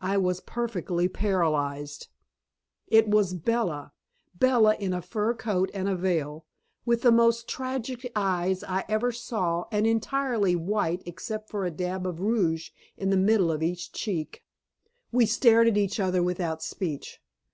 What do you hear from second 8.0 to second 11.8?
eyes I ever saw and entirely white except for a